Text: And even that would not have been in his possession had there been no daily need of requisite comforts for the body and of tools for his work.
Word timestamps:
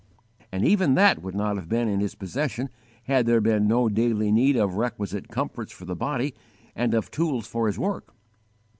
And 0.51 0.65
even 0.65 0.95
that 0.95 1.21
would 1.21 1.35
not 1.35 1.57
have 1.57 1.69
been 1.69 1.87
in 1.87 1.99
his 1.99 2.15
possession 2.15 2.71
had 3.03 3.27
there 3.27 3.39
been 3.39 3.67
no 3.67 3.87
daily 3.87 4.31
need 4.31 4.55
of 4.57 4.73
requisite 4.73 5.27
comforts 5.27 5.71
for 5.71 5.85
the 5.85 5.95
body 5.95 6.33
and 6.75 6.95
of 6.95 7.11
tools 7.11 7.45
for 7.45 7.67
his 7.67 7.77
work. 7.77 8.11